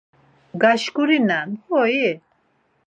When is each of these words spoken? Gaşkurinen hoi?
Gaşkurinen 0.61 1.57
hoi? 1.69 2.21